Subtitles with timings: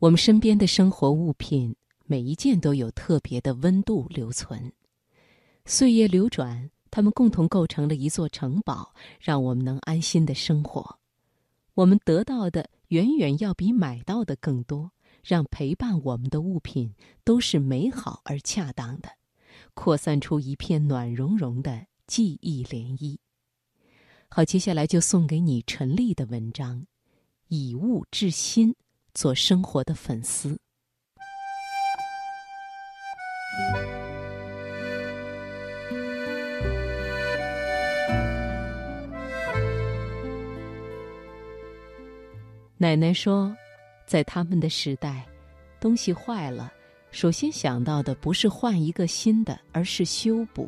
[0.00, 4.72] 我们身边的生活物品，每一件都有特别的温度留存。
[5.66, 10.98] 岁月流转，它们共同构成了一座城堡，让我们能安心的生活。
[11.74, 14.90] 我们得到的远远要比买到的更多，
[15.22, 19.10] 让陪伴我们的物品都是美好而恰当的，
[19.74, 23.18] 扩散出一片暖融融的记忆涟漪。
[24.30, 26.80] 好，接下来就送给你陈丽的文章，
[27.48, 28.72] 《以物治心》。
[29.14, 30.58] 做生活的粉丝。
[42.76, 43.54] 奶奶说，
[44.06, 45.26] 在他们的时代，
[45.78, 46.72] 东西坏了，
[47.10, 50.66] 首先想到的不是换一个新的，而是修补。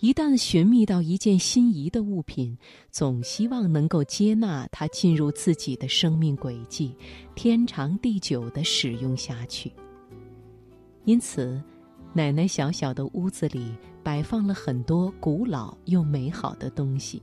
[0.00, 2.56] 一旦寻觅到一件心仪的物品，
[2.90, 6.96] 总希望能够接纳它进入自己的生命轨迹，
[7.34, 9.70] 天长地久的使用下去。
[11.04, 11.62] 因此，
[12.14, 17.22] 奶奶小小的屋子里摆放了很多古老又美好的东西，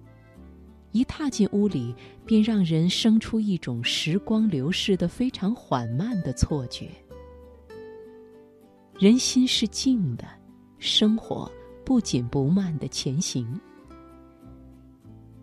[0.92, 1.96] 一踏进屋里，
[2.28, 6.92] 便让人生出一种时光流逝的非常缓慢的错觉。
[9.00, 10.28] 人心是静的，
[10.78, 11.52] 生活。
[11.88, 13.48] 不紧不慢的前行。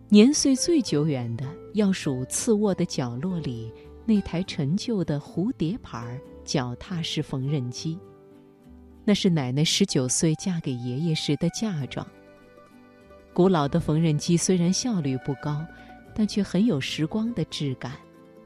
[0.09, 1.43] 年岁最久远的，
[1.73, 3.73] 要数次卧的角落里
[4.05, 7.97] 那台陈旧的蝴蝶牌脚踏式缝纫机，
[9.03, 12.05] 那是奶奶十九岁嫁给爷爷时的嫁妆。
[13.33, 15.65] 古老的缝纫机虽然效率不高，
[16.13, 17.93] 但却很有时光的质感，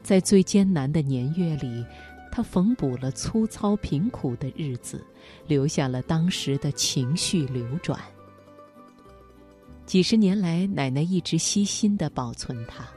[0.01, 1.85] 在最艰难的年月里。
[2.39, 5.05] 他缝补了粗糙贫苦的日子，
[5.45, 7.99] 留下了当时的情绪流转。
[9.85, 12.87] 几十年来，奶奶一直悉心的保存它，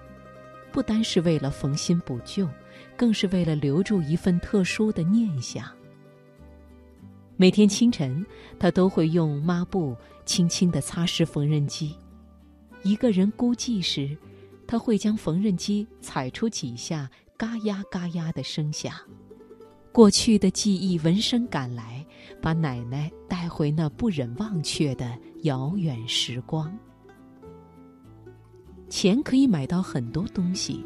[0.70, 2.48] 不单是为了缝新补旧，
[2.96, 5.68] 更是为了留住一份特殊的念想。
[7.36, 8.24] 每天清晨，
[8.60, 11.96] 他都会用抹布轻轻的擦拭缝纫机。
[12.84, 14.16] 一个人孤寂时，
[14.68, 18.94] 他会将缝纫机踩出几下“嘎呀嘎呀”的声响。
[19.92, 22.04] 过去的记忆闻声赶来，
[22.40, 26.74] 把奶奶带回那不忍忘却的遥远时光。
[28.88, 30.82] 钱可以买到很多东西，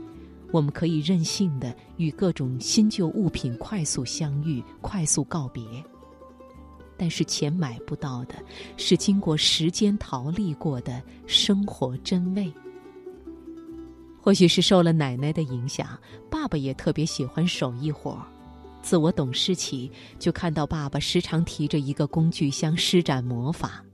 [0.50, 5.62] 我们可以任性的与各种新旧物品快速相遇、快速告别。
[6.96, 8.34] 但是钱买不到的，
[8.76, 12.52] 是经过时间淘砺过的生活真味。
[14.20, 15.96] 或许是受了奶奶的影响，
[16.28, 18.26] 爸爸也特别喜欢手艺活儿。
[18.86, 23.84] 自我懂事起，就看到爸爸时常提着一个工具箱施展魔法。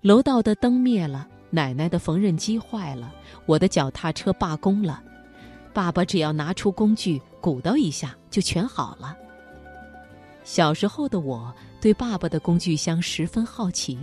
[0.00, 3.14] 楼道的灯灭了，奶奶的缝纫机坏了，
[3.46, 5.00] 我的脚踏车罢工了，
[5.72, 9.16] 爸爸只要拿出工具鼓捣一下，就全好了。
[10.42, 13.96] 小时候的我对爸爸的工具箱十分好奇，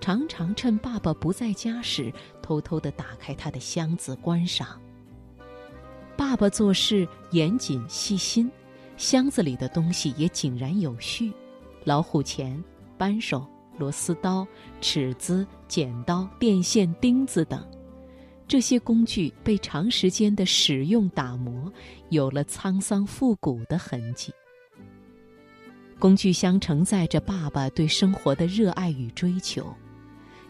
[0.00, 4.66] 常常趁爸爸不在家时，偷偷地打开他的箱子观赏。
[6.16, 8.50] 爸爸做事严谨细心。
[8.96, 11.32] 箱子里的东西也井然有序，
[11.84, 12.62] 老虎钳、
[12.96, 13.46] 扳手、
[13.76, 14.46] 螺丝刀、
[14.80, 17.66] 尺子、剪刀、电线、钉子等，
[18.46, 21.72] 这些工具被长时间的使用打磨，
[22.10, 24.32] 有了沧桑复古的痕迹。
[25.98, 29.74] 工具箱承载着爸爸对生活的热爱与追求，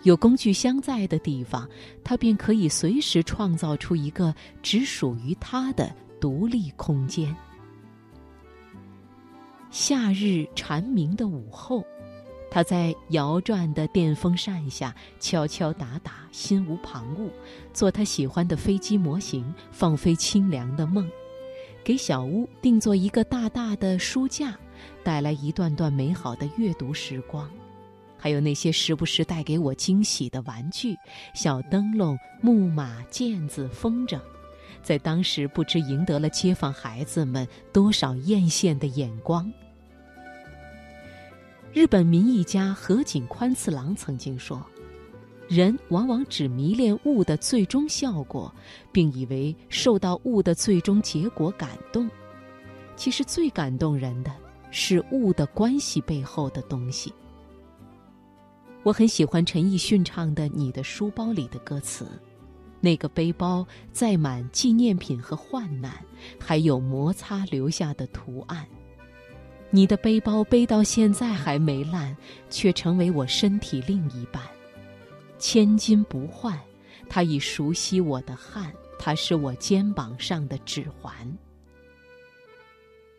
[0.03, 1.69] 有工具箱在的地方，
[2.03, 7.34] 他便可以随时创造出一个只属于他的独立空间。
[9.74, 11.84] 夏日蝉鸣的午后，
[12.48, 17.28] 他在摇转的电风扇下敲敲打打，心无旁骛，
[17.72, 21.10] 做他喜欢的飞机模型，放飞清凉的梦，
[21.82, 24.56] 给小屋定做一个大大的书架，
[25.02, 27.50] 带来一段段美好的阅读时光。
[28.16, 30.94] 还有那些时不时带给我惊喜的玩具，
[31.34, 34.20] 小灯笼、木马、毽子、风筝，
[34.84, 39.53] 在当时不知赢得了街坊孩子们多少艳羡的眼光。
[41.74, 44.65] 日本民艺家河井宽次郎曾经说
[45.50, 48.54] ：“人往往只迷恋物的最终效果，
[48.92, 52.09] 并以为受到物的最终结果感动。
[52.94, 54.30] 其实最感动人的
[54.71, 57.12] 是物的关系背后的东西。”
[58.84, 62.04] 我很喜欢陈奕迅唱的《你的书包里的歌词》，
[62.80, 65.92] 那个背包载满纪念品和患难，
[66.38, 68.65] 还有摩擦留下的图案。
[69.74, 72.16] 你的背包背到现在还没烂，
[72.48, 74.41] 却成为我身体另一半，
[75.36, 76.56] 千金不换。
[77.09, 81.12] 它已熟悉我的汗，它是我肩膀上的指环。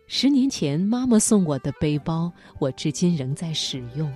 [0.07, 4.09] 十年前妈妈送我的背包，我至今仍在使用。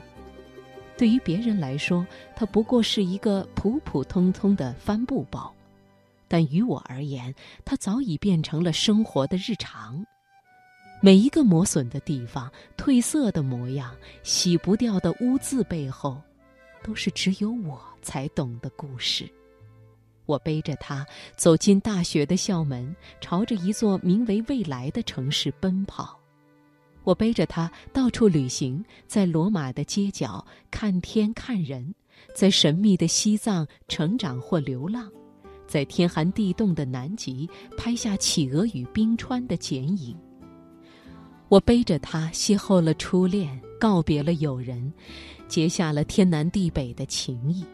[0.98, 2.08] 对于别人来说，
[2.38, 5.54] 它不过是一个普普通通的帆布包，
[6.30, 7.36] 但于我而言，
[7.66, 10.06] 它早已变成了生活的日常。
[11.02, 16.22] 每一个磨损的地方、褪色的模样、洗不掉的污渍背后，
[16.84, 19.30] 都是只有我才懂的故事。
[20.26, 21.08] 我背着它
[21.38, 26.20] 走进大学的校门，朝着一座名为未来的城市奔跑。
[27.06, 31.96] 我背着它到处旅行，在罗马的街角看天看人，
[32.36, 35.10] 在神秘的西藏成长或流浪，
[35.66, 40.14] 在天寒地冻的南极拍下企鹅与冰川的剪影。
[41.50, 44.94] 我背着它邂逅了初恋，告别了友人，
[45.48, 47.66] 结下了天南地北的情谊。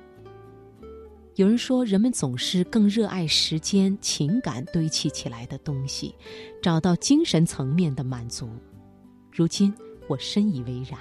[1.35, 6.15] 有人说，人们总是更热爱时间、情感堆砌起来的东西，
[6.61, 8.49] 找到精神层面的满足。
[9.29, 9.73] 如今，
[10.07, 10.97] 我深以为然。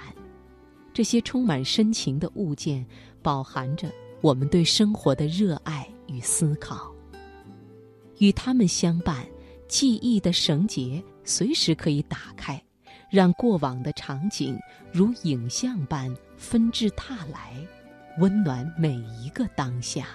[0.93, 2.85] 这些充满深情的物件，
[3.21, 3.89] 饱含着
[4.19, 6.93] 我们对生活的热爱与思考。
[8.17, 9.25] 与他们相伴，
[9.69, 12.61] 记忆的绳结随时可以打开，
[13.15, 14.59] 让过往的场景
[14.91, 17.53] 如影像般纷至沓来，
[18.17, 20.05] 温暖每一个当下。